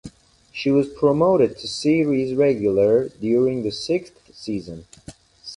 She 0.51 0.71
was 0.71 0.89
promoted 0.89 1.59
to 1.59 1.67
series 1.67 2.33
regular 2.33 3.09
during 3.09 3.61
the 3.61 3.69
sixth 3.69 4.33
season. 4.33 4.87